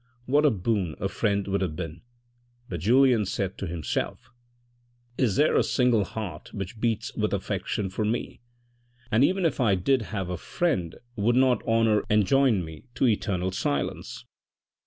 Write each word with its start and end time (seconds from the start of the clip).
What 0.25 0.47
a 0.47 0.49
boon 0.49 0.95
a 0.99 1.07
friend 1.07 1.47
would 1.47 1.61
have 1.61 1.75
been! 1.75 2.01
But 2.67 2.79
Julien 2.79 3.23
said 3.27 3.55
to 3.59 3.67
himself," 3.67 4.31
Is 5.25 5.35
there 5.35 5.55
a 5.55 5.61
single 5.63 6.05
heart 6.05 6.51
which 6.55 6.79
beats 6.81 7.13
with 7.15 7.35
affection 7.35 7.87
for 7.91 8.03
me? 8.03 8.41
And 9.11 9.23
even 9.23 9.45
if 9.45 9.59
I 9.59 9.75
did 9.75 10.01
have 10.09 10.27
a 10.31 10.37
friend, 10.37 10.95
would 11.15 11.35
not 11.35 11.61
honour 11.67 12.01
enjoin 12.09 12.65
me 12.65 12.85
to 12.95 13.05
eternal 13.05 13.51
silence 13.51 14.25